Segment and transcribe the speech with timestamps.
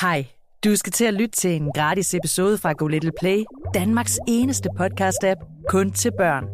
[0.00, 0.26] Hej,
[0.64, 4.68] du skal til at lytte til en gratis episode fra Go Little Play, Danmarks eneste
[4.80, 6.44] podcast-app kun til børn.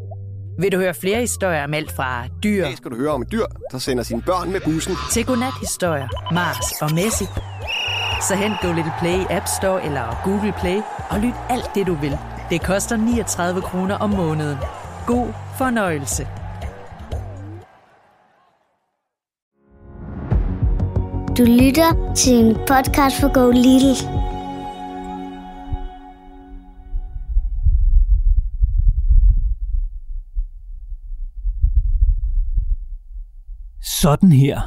[0.61, 3.33] Vil du høre flere historier om alt fra dyr I skal du høre om et
[3.33, 4.95] dyr, der sender sine børn med bussen.
[5.13, 7.25] til godnat-historier, Mars og Messi,
[8.29, 10.81] så hent Go Little Play i App Store eller Google Play
[11.11, 12.19] og lyt alt det, du vil.
[12.51, 14.59] Det koster 39 kroner om måneden.
[15.07, 16.29] God fornøjelse.
[21.39, 23.95] Du lytter til en podcast for Go Little.
[33.83, 34.61] Sådan her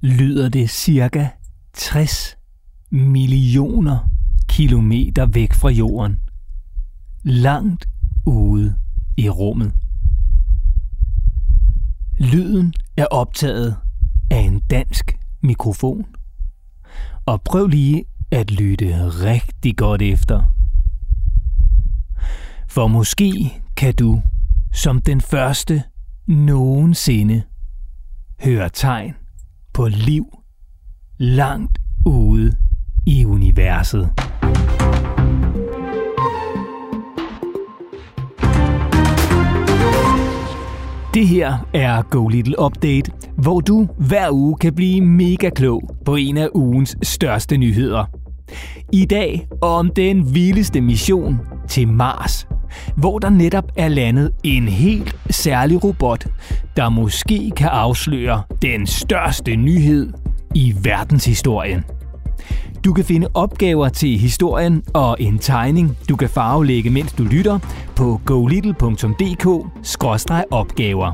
[0.00, 1.28] lyder det cirka
[1.74, 2.36] 60
[2.90, 3.98] millioner
[4.48, 6.20] kilometer væk fra jorden.
[7.24, 7.88] Langt
[8.26, 8.74] ude
[9.16, 9.72] i rummet.
[12.18, 13.76] Lyden er optaget
[14.30, 16.06] af en dansk mikrofon.
[17.26, 20.42] Og prøv lige at lytte rigtig godt efter.
[22.68, 24.22] For måske kan du
[24.72, 25.82] som den første
[26.26, 27.42] nogensinde
[28.44, 29.14] høre tegn
[29.72, 30.24] på liv
[31.18, 32.56] langt ude
[33.06, 34.10] i universet.
[41.18, 46.16] Det her er Go Little Update, hvor du hver uge kan blive mega klog på
[46.16, 48.04] en af ugens største nyheder.
[48.92, 52.48] I dag om den vildeste mission til Mars,
[52.96, 56.26] hvor der netop er landet en helt særlig robot,
[56.76, 60.12] der måske kan afsløre den største nyhed
[60.54, 61.84] i verdenshistorien.
[62.84, 67.58] Du kan finde opgaver til historien og en tegning, du kan farvelægge, mens du lytter
[67.96, 71.12] på golittle.dk-opgaver.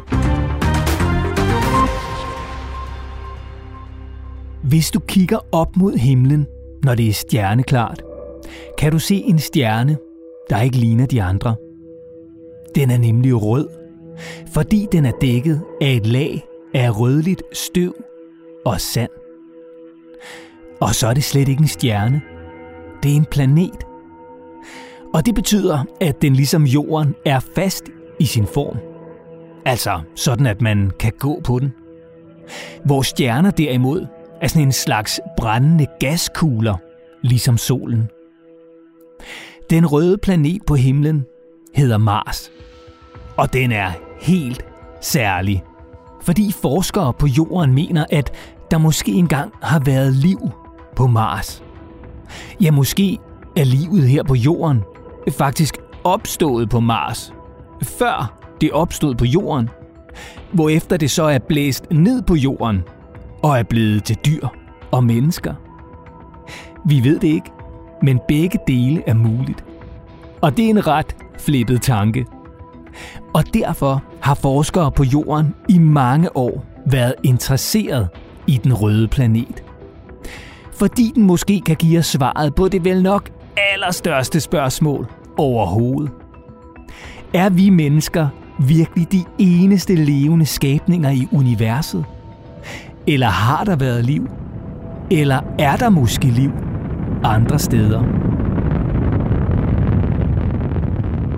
[4.63, 6.47] Hvis du kigger op mod himlen,
[6.83, 8.03] når det er stjerneklart,
[8.79, 9.97] kan du se en stjerne,
[10.51, 11.57] der ikke ligner de andre.
[12.75, 13.69] Den er nemlig rød,
[14.53, 16.45] fordi den er dækket af et lag
[16.75, 17.95] af rødligt støv
[18.65, 19.24] og sand.
[20.81, 22.23] Og så er det slet ikke en stjerne.
[23.03, 23.87] Det er en planet.
[25.15, 27.85] Og det betyder, at den ligesom jorden er fast
[28.21, 28.77] i sin form.
[29.65, 31.73] Altså sådan, at man kan gå på den.
[32.85, 34.07] Vores stjerner derimod
[34.41, 36.77] er sådan en slags brændende gaskugler,
[37.23, 38.09] ligesom solen.
[39.71, 41.25] Den røde planet på himlen
[41.75, 42.51] hedder Mars.
[43.37, 44.65] Og den er helt
[45.01, 45.65] særlig.
[46.23, 48.33] Fordi forskere på jorden mener, at
[48.71, 50.39] der måske engang har været liv
[50.97, 51.63] på Mars.
[52.61, 53.19] Ja, måske
[53.57, 54.83] er livet her på jorden
[55.33, 55.75] faktisk
[56.05, 57.33] opstået på Mars,
[57.83, 59.69] før det opstod på jorden,
[60.53, 62.83] hvorefter det så er blæst ned på jorden
[63.43, 64.49] og er blevet til dyr
[64.91, 65.55] og mennesker.
[66.87, 67.51] Vi ved det ikke,
[68.03, 69.65] men begge dele er muligt.
[70.41, 72.27] Og det er en ret flippet tanke.
[73.35, 78.09] Og derfor har forskere på jorden i mange år været interesseret
[78.47, 79.64] i den røde planet.
[80.79, 83.31] Fordi den måske kan give os svaret på det vel nok
[83.73, 86.11] allerstørste spørgsmål overhovedet.
[87.35, 92.05] Er vi mennesker virkelig de eneste levende skabninger i universet?
[93.07, 94.29] Eller har der været liv?
[95.11, 96.51] Eller er der måske liv
[97.25, 98.03] andre steder?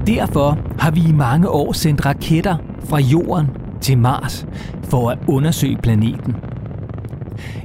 [0.07, 3.47] Derfor har vi i mange år sendt raketter fra jorden
[3.81, 4.47] til Mars
[4.85, 6.37] for at undersøge planeten.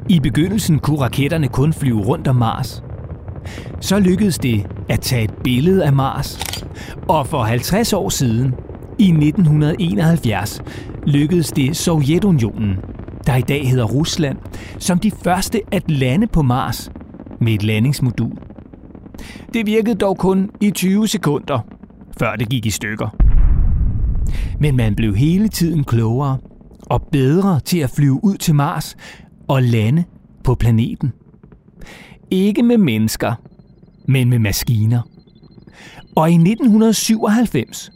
[0.10, 2.84] I begyndelsen kunne raketterne kun flyve rundt om Mars.
[3.80, 6.40] Så lykkedes det at tage et billede af Mars.
[7.08, 8.54] Og for 50 år siden,
[9.00, 10.62] i 1971,
[11.08, 12.78] lykkedes det Sovjetunionen,
[13.26, 14.38] der i dag hedder Rusland,
[14.80, 16.92] som de første at lande på Mars
[17.42, 18.38] med et landingsmodul.
[19.54, 21.60] Det virkede dog kun i 20 sekunder,
[22.20, 23.16] før det gik i stykker.
[24.60, 26.38] Men man blev hele tiden klogere
[26.86, 28.96] og bedre til at flyve ud til Mars
[29.52, 30.04] og lande
[30.44, 31.14] på planeten.
[32.32, 33.34] Ikke med mennesker,
[34.08, 35.02] men med maskiner.
[36.16, 37.92] Og i 1997,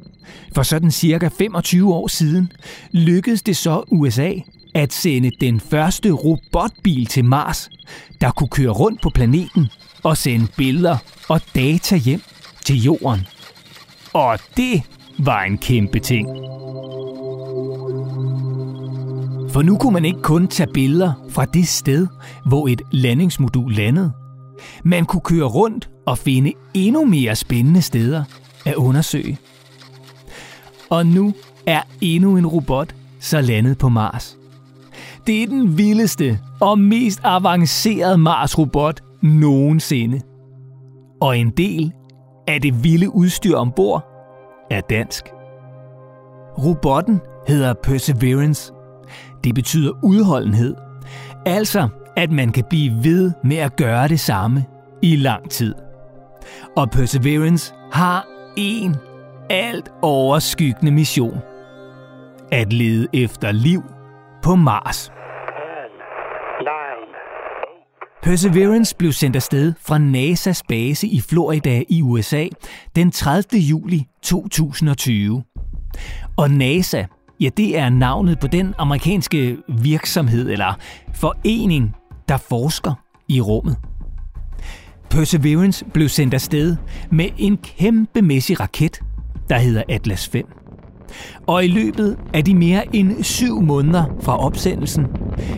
[0.55, 2.51] for sådan cirka 25 år siden,
[2.91, 4.31] lykkedes det så USA
[4.73, 7.69] at sende den første robotbil til Mars,
[8.21, 9.67] der kunne køre rundt på planeten
[10.03, 10.97] og sende billeder
[11.29, 12.21] og data hjem
[12.65, 13.27] til jorden.
[14.13, 14.81] Og det
[15.19, 16.27] var en kæmpe ting.
[19.55, 22.07] For nu kunne man ikke kun tage billeder fra det sted,
[22.45, 24.11] hvor et landingsmodul landede.
[24.83, 28.23] Man kunne køre rundt og finde endnu mere spændende steder
[28.65, 29.37] at undersøge.
[30.89, 31.33] Og nu
[31.65, 34.37] er endnu en robot så landet på Mars.
[35.27, 40.21] Det er den vildeste og mest avancerede Mars-robot nogensinde.
[41.21, 41.93] Og en del
[42.47, 44.05] af det vilde udstyr ombord
[44.71, 45.23] er dansk.
[46.57, 48.74] Robotten hedder Perseverance.
[49.43, 50.75] Det betyder udholdenhed.
[51.45, 54.65] Altså, at man kan blive ved med at gøre det samme
[55.01, 55.75] i lang tid.
[56.77, 58.95] Og Perseverance har en
[59.49, 61.37] alt overskyggende mission.
[62.51, 63.83] At lede efter liv
[64.43, 65.11] på Mars.
[68.23, 72.47] Perseverance blev sendt afsted fra NASA's base i Florida i USA
[72.95, 73.61] den 30.
[73.61, 75.43] juli 2020.
[76.37, 77.05] Og NASA,
[77.39, 80.73] ja det er navnet på den amerikanske virksomhed eller
[81.13, 81.95] forening,
[82.29, 82.93] der forsker
[83.27, 83.77] i rummet.
[85.09, 86.75] Perseverance blev sendt afsted
[87.11, 88.99] med en kæmpemæssig raket,
[89.49, 90.45] der hedder Atlas 5.
[91.47, 95.07] Og i løbet af de mere end syv måneder fra opsendelsen,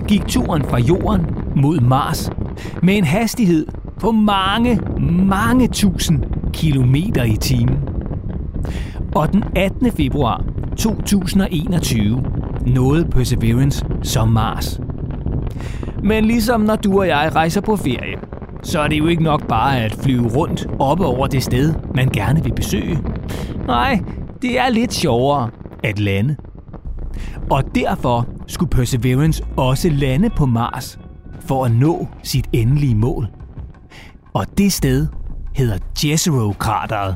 [0.07, 1.25] gik turen fra jorden
[1.55, 2.29] mod Mars
[2.83, 3.67] med en hastighed
[3.99, 4.79] på mange,
[5.27, 7.77] mange tusind kilometer i timen.
[9.15, 9.91] Og den 18.
[9.91, 10.43] februar
[10.77, 12.23] 2021
[12.65, 14.79] nåede Perseverance som Mars.
[16.03, 18.17] Men ligesom når du og jeg rejser på ferie,
[18.63, 22.09] så er det jo ikke nok bare at flyve rundt oppe over det sted, man
[22.09, 22.99] gerne vil besøge.
[23.67, 23.99] Nej,
[24.41, 25.49] det er lidt sjovere
[25.83, 26.35] at lande.
[27.49, 30.99] Og derfor skulle Perseverance også lande på Mars
[31.39, 33.27] for at nå sit endelige mål.
[34.33, 35.07] Og det sted
[35.55, 37.15] hedder Jezero-krateret.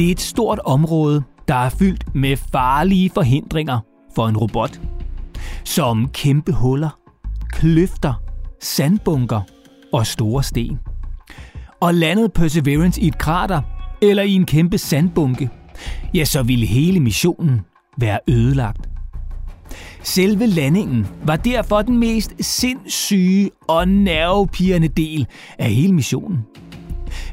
[0.00, 3.78] Det er et stort område, der er fyldt med farlige forhindringer
[4.14, 4.80] for en robot.
[5.64, 6.98] Som kæmpe huller,
[7.52, 8.14] kløfter,
[8.62, 9.40] sandbunker
[9.92, 10.78] og store sten.
[11.80, 13.62] Og landede Perseverance i et krater
[14.02, 15.50] eller i en kæmpe sandbunke,
[16.14, 17.60] ja, så ville hele missionen
[17.98, 18.88] være ødelagt.
[20.02, 25.26] Selve landingen var derfor den mest sindssyge og nervepirrende del
[25.58, 26.38] af hele missionen.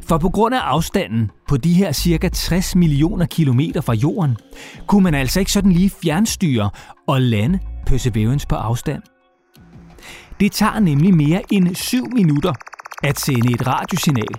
[0.07, 4.37] For på grund af afstanden på de her cirka 60 millioner kilometer fra jorden,
[4.87, 6.69] kunne man altså ikke sådan lige fjernstyre
[7.07, 9.01] og lande Perseverance på afstand.
[10.39, 12.53] Det tager nemlig mere end 7 minutter
[13.03, 14.35] at sende et radiosignal.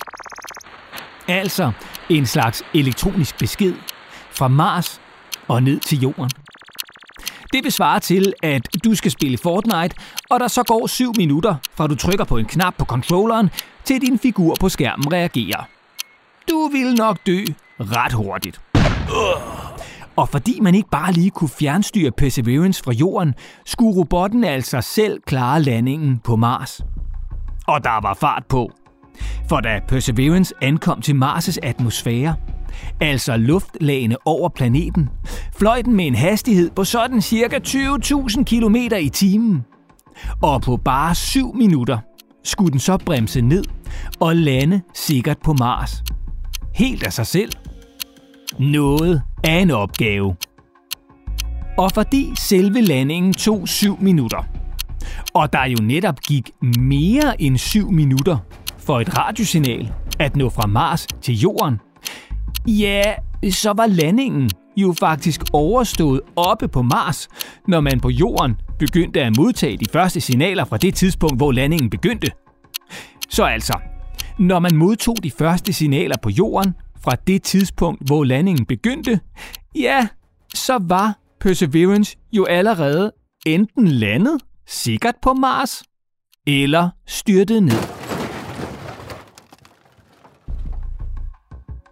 [1.28, 1.72] Altså
[2.10, 3.74] en slags elektronisk besked
[4.30, 5.00] fra Mars
[5.48, 6.30] og ned til jorden.
[7.52, 9.96] Det vil svare til, at du skal spille Fortnite,
[10.30, 13.50] og der så går 7 minutter, fra du trykker på en knap på controlleren,
[13.84, 15.68] til din figur på skærmen reagerer.
[16.50, 17.44] Du vil nok dø
[17.80, 18.60] ret hurtigt.
[20.16, 23.34] Og fordi man ikke bare lige kunne fjernstyre Perseverance fra jorden,
[23.66, 26.80] skulle robotten altså selv klare landingen på Mars.
[27.66, 28.72] Og der var fart på.
[29.48, 32.34] For da Perseverance ankom til Mars' atmosfære,
[33.00, 35.08] altså luftlagene over planeten,
[35.56, 39.64] fløj den med en hastighed på sådan cirka 20.000 km i timen.
[40.42, 41.98] Og på bare 7 minutter
[42.44, 43.64] skulle den så bremse ned
[44.20, 46.02] og lande sikkert på Mars.
[46.74, 47.52] Helt af sig selv.
[48.58, 50.36] Noget af en opgave.
[51.78, 54.44] Og fordi selve landingen tog 7 minutter,
[55.34, 58.36] og der jo netop gik mere end 7 minutter
[58.78, 61.80] for et radiosignal at nå fra Mars til Jorden,
[62.68, 63.14] ja,
[63.50, 67.28] så var landingen jo faktisk overstået oppe på Mars,
[67.68, 71.90] når man på Jorden begyndte at modtage de første signaler fra det tidspunkt, hvor landingen
[71.90, 72.30] begyndte.
[73.28, 73.78] Så altså,
[74.38, 79.20] når man modtog de første signaler på Jorden fra det tidspunkt, hvor landingen begyndte,
[79.76, 80.08] ja,
[80.54, 83.12] så var Perseverance jo allerede
[83.46, 85.82] enten landet sikkert på Mars
[86.46, 87.97] eller styrtet ned.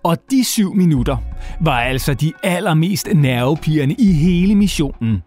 [0.07, 1.17] Og de syv minutter
[1.61, 5.23] var altså de allermest nervepirrende i hele missionen.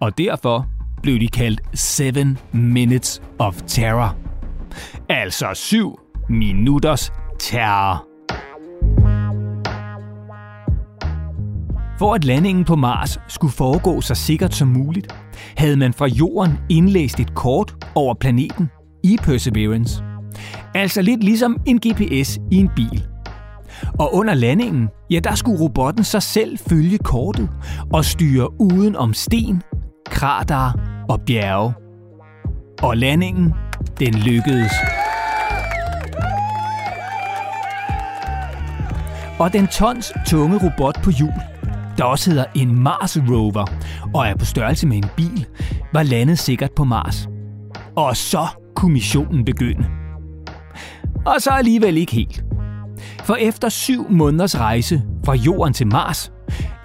[0.00, 0.66] Og derfor
[1.02, 2.04] blev de kaldt 7
[2.52, 4.16] Minutes of Terror.
[5.08, 5.98] Altså 7
[6.28, 8.06] minutters terror.
[11.98, 15.14] For at landingen på Mars skulle foregå så sikkert som muligt,
[15.56, 18.70] havde man fra jorden indlæst et kort over planeten
[19.04, 20.04] i Perseverance.
[20.74, 23.09] Altså lidt ligesom en GPS i en bil.
[23.98, 27.48] Og under landingen, ja, der skulle robotten så selv følge kortet
[27.92, 29.62] og styre uden om sten,
[30.06, 30.72] krater
[31.08, 31.72] og bjerge.
[32.82, 33.54] Og landingen,
[33.98, 34.72] den lykkedes.
[39.38, 41.32] Og den tons tunge robot på hjul,
[41.98, 43.64] der også hedder en Mars Rover
[44.14, 45.46] og er på størrelse med en bil,
[45.92, 47.28] var landet sikkert på Mars.
[47.96, 48.46] Og så
[48.76, 49.84] kunne missionen begynde.
[51.26, 52.44] Og så alligevel ikke helt.
[53.30, 56.32] For efter syv måneders rejse fra Jorden til Mars,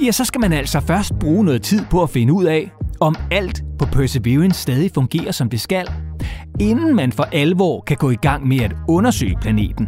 [0.02, 3.16] ja, så skal man altså først bruge noget tid på at finde ud af, om
[3.32, 5.88] alt på Perseverance stadig fungerer som det skal,
[6.60, 9.88] inden man for alvor kan gå i gang med at undersøge planeten.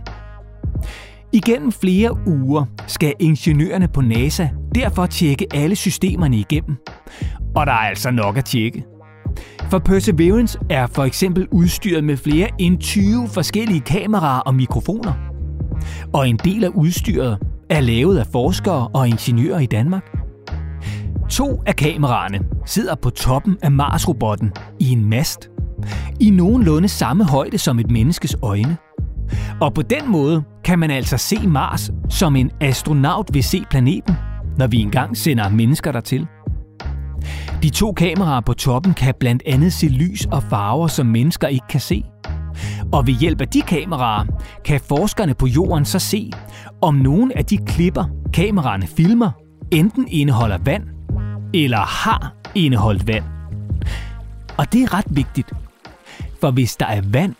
[1.33, 6.75] Igennem flere uger skal ingeniørerne på NASA derfor tjekke alle systemerne igennem.
[7.55, 8.85] Og der er altså nok at tjekke.
[9.69, 15.36] For Perseverance er for eksempel udstyret med flere end 20 forskellige kameraer og mikrofoner.
[16.13, 17.37] Og en del af udstyret
[17.69, 20.17] er lavet af forskere og ingeniører i Danmark.
[21.29, 25.49] To af kameraerne sidder på toppen af Mars-robotten i en mast.
[26.19, 28.77] I nogenlunde samme højde som et menneskes øjne.
[29.61, 34.15] Og på den måde kan man altså se Mars, som en astronaut vil se planeten,
[34.57, 36.27] når vi engang sender mennesker dertil.
[37.63, 41.67] De to kameraer på toppen kan blandt andet se lys og farver, som mennesker ikke
[41.69, 42.03] kan se.
[42.91, 44.25] Og ved hjælp af de kameraer
[44.65, 46.31] kan forskerne på jorden så se,
[46.81, 49.31] om nogle af de klipper, kameraerne filmer,
[49.71, 50.83] enten indeholder vand
[51.53, 53.23] eller har indeholdt vand.
[54.57, 55.53] Og det er ret vigtigt,
[56.41, 57.35] for hvis der er vand,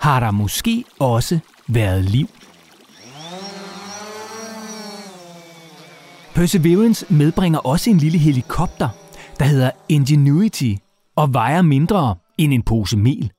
[0.00, 1.38] har der måske også
[1.68, 2.28] været liv.
[6.34, 8.88] Perseverance medbringer også en lille helikopter,
[9.38, 10.74] der hedder Ingenuity
[11.16, 13.30] og vejer mindre end en pose mel.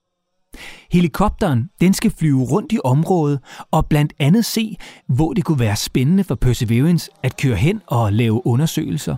[0.92, 3.40] Helikopteren den skal flyve rundt i området
[3.72, 4.78] og blandt andet se,
[5.08, 9.16] hvor det kunne være spændende for Perseverance at køre hen og lave undersøgelser.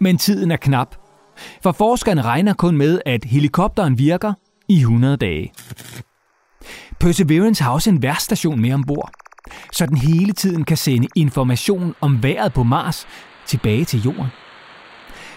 [0.00, 0.96] Men tiden er knap,
[1.62, 4.32] for forskerne regner kun med, at helikopteren virker
[4.68, 5.52] i 100 dage.
[7.00, 9.10] Perseverance har også en værstation med ombord,
[9.72, 13.06] så den hele tiden kan sende information om vejret på Mars
[13.46, 14.26] tilbage til Jorden.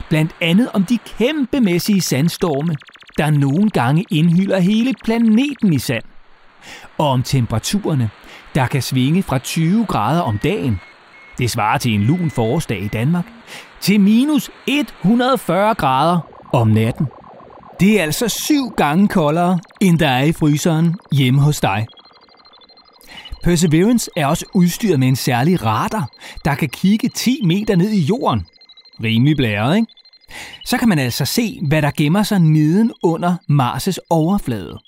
[0.09, 2.75] Blandt andet om de kæmpemæssige sandstorme,
[3.17, 6.03] der nogle gange indhylder hele planeten i sand.
[6.97, 8.09] Og om temperaturerne,
[8.55, 10.79] der kan svinge fra 20 grader om dagen,
[11.37, 13.25] det svarer til en lun forårsdag i Danmark,
[13.81, 16.19] til minus 140 grader
[16.53, 17.07] om natten.
[17.79, 21.87] Det er altså syv gange koldere, end der er i fryseren hjemme hos dig.
[23.43, 26.09] Perseverance er også udstyret med en særlig radar,
[26.45, 28.45] der kan kigge 10 meter ned i jorden.
[29.03, 29.87] Rimelig blæret, ikke?
[30.65, 34.79] Så kan man altså se, hvad der gemmer sig neden under Mars' overflade.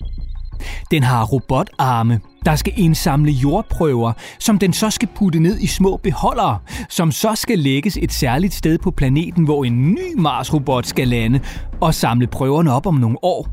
[0.91, 5.97] Den har robotarme, der skal indsamle jordprøver, som den så skal putte ned i små
[5.97, 6.59] beholdere,
[6.89, 11.39] som så skal lægges et særligt sted på planeten, hvor en ny Mars-robot skal lande
[11.81, 13.47] og samle prøverne op om nogle år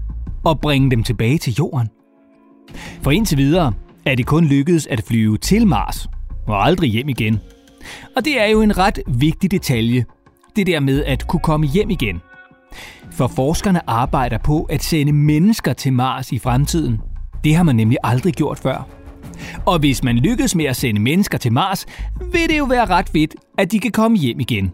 [0.44, 1.88] og bringe dem tilbage til Jorden.
[3.02, 3.72] For indtil videre
[4.06, 6.08] er det kun lykkedes at flyve til Mars
[6.46, 7.40] og aldrig hjem igen.
[8.16, 10.04] Og det er jo en ret vigtig detalje,
[10.56, 12.21] det der med at kunne komme hjem igen.
[13.11, 17.00] For forskerne arbejder på at sende mennesker til Mars i fremtiden.
[17.44, 18.88] Det har man nemlig aldrig gjort før.
[19.66, 21.87] Og hvis man lykkes med at sende mennesker til Mars,
[22.32, 24.73] vil det jo være ret fedt, at de kan komme hjem igen.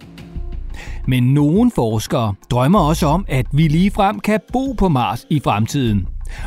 [1.06, 6.06] Men nogle forskere drømmer også om, at vi ligefrem kan bo på Mars i fremtiden,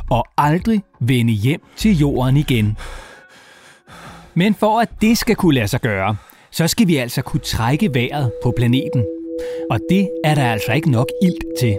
[0.09, 2.77] og aldrig vende hjem til jorden igen.
[4.33, 6.15] Men for at det skal kunne lade sig gøre,
[6.51, 9.05] så skal vi altså kunne trække vejret på planeten.
[9.69, 11.77] Og det er der altså ikke nok ilt til.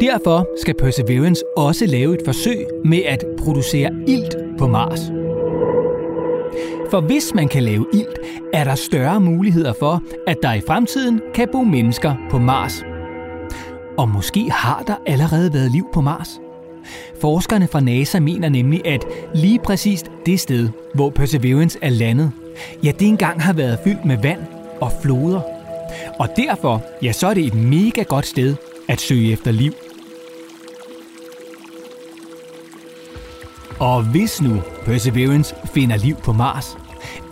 [0.00, 5.00] Derfor skal Perseverance også lave et forsøg med at producere ilt på Mars.
[6.90, 8.18] For hvis man kan lave ilt,
[8.52, 12.82] er der større muligheder for, at der i fremtiden kan bo mennesker på Mars.
[13.98, 16.40] Og måske har der allerede været liv på Mars.
[17.20, 22.32] Forskerne fra NASA mener nemlig, at lige præcis det sted, hvor Perseverance er landet,
[22.84, 24.40] ja, det engang har været fyldt med vand
[24.80, 25.53] og floder.
[26.18, 28.56] Og derfor, ja, så er det et mega godt sted
[28.88, 29.72] at søge efter liv.
[33.78, 36.76] Og hvis nu Perseverance finder liv på Mars,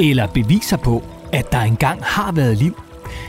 [0.01, 2.83] eller beviser på, at der engang har været liv,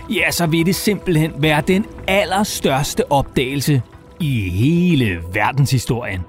[0.10, 3.82] ja, så vil det simpelthen være den allerstørste opdagelse
[4.20, 6.22] i hele verdenshistorien.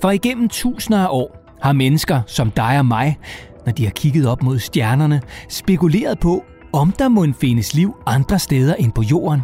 [0.00, 3.18] For igennem tusinder af år har mennesker som dig og mig,
[3.66, 6.44] når de har kigget op mod stjernerne, spekuleret på,
[6.76, 9.40] om der må findes liv andre steder end på jorden,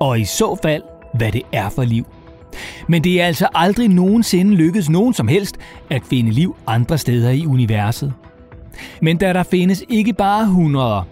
[0.00, 0.82] og i så fald,
[1.14, 2.06] hvad det er for liv.
[2.88, 5.56] Men det er altså aldrig nogensinde lykkedes nogen som helst
[5.90, 8.12] at finde liv andre steder i universet.
[9.02, 11.02] Men da der findes ikke bare hundreder,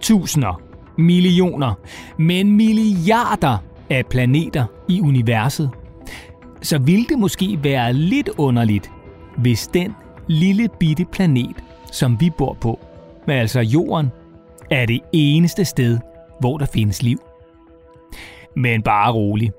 [0.00, 0.60] tusinder,
[0.98, 1.74] millioner,
[2.18, 3.58] men milliarder
[3.90, 5.70] af planeter i universet,
[6.62, 8.90] så ville det måske være lidt underligt,
[9.36, 9.94] hvis den
[10.26, 11.56] lille bitte planet,
[11.92, 12.78] som vi bor på,
[13.28, 14.10] altså jorden,
[14.70, 15.98] er det eneste sted,
[16.40, 17.18] hvor der findes liv.
[18.56, 19.50] Men bare rolig.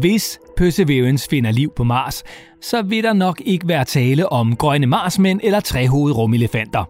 [0.00, 2.24] Hvis Perseverance finder liv på Mars,
[2.60, 6.84] så vil der nok ikke være tale om grønne marsmænd eller trehovedede rumelefanter.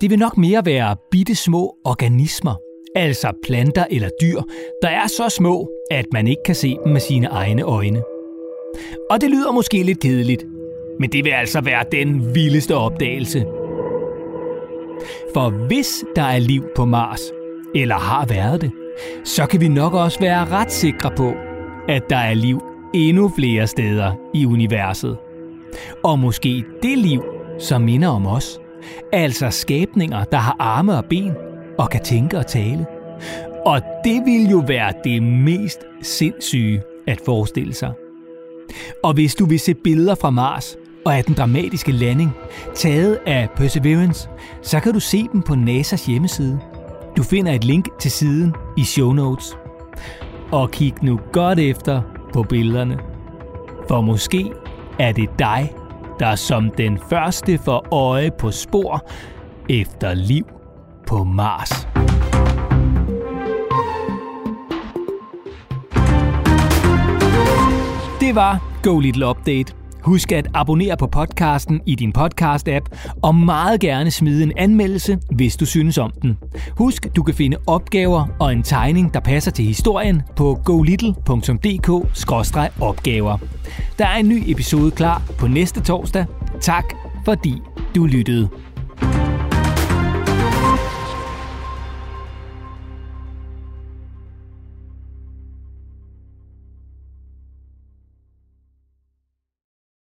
[0.00, 2.54] Det vil nok mere være bitte små organismer,
[2.96, 4.40] altså planter eller dyr,
[4.82, 8.02] der er så små, at man ikke kan se dem med sine egne øjne.
[9.10, 10.44] Og det lyder måske lidt kedeligt,
[11.00, 13.44] men det vil altså være den vildeste opdagelse.
[15.34, 17.20] For hvis der er liv på Mars,
[17.74, 18.70] eller har været det,
[19.24, 21.32] så kan vi nok også være ret sikre på,
[21.88, 22.62] at der er liv
[22.94, 25.16] endnu flere steder i universet.
[26.04, 27.22] Og måske det liv,
[27.58, 28.60] som minder om os.
[29.12, 31.32] Altså skabninger, der har arme og ben
[31.78, 32.86] og kan tænke og tale.
[33.66, 37.92] Og det vil jo være det mest sindssyge at forestille sig.
[39.02, 40.76] Og hvis du vil se billeder fra Mars
[41.08, 42.36] og af den dramatiske landing,
[42.74, 44.28] taget af Perseverance,
[44.62, 46.60] så kan du se dem på NASA's hjemmeside.
[47.16, 49.56] Du finder et link til siden i show notes.
[50.52, 52.98] Og kig nu godt efter på billederne.
[53.88, 54.52] For måske
[54.98, 55.72] er det dig,
[56.18, 59.08] der som den første får øje på spor
[59.68, 60.44] efter liv
[61.06, 61.88] på Mars.
[68.20, 69.87] Det var Go Little Update.
[70.02, 75.56] Husk at abonnere på podcasten i din podcast-app, og meget gerne smide en anmeldelse, hvis
[75.56, 76.38] du synes om den.
[76.76, 83.38] Husk, du kan finde opgaver og en tegning, der passer til historien på golittle.dk-opgaver.
[83.98, 86.24] Der er en ny episode klar på næste torsdag.
[86.60, 86.84] Tak
[87.24, 87.54] fordi
[87.94, 88.48] du lyttede.